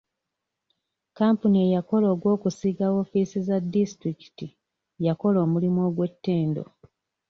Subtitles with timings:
[1.17, 4.47] Kampuni eyakola ogw'okusiiga woofiisi za disitulikiti
[5.07, 6.63] yakola omulimu ogw'ettendo.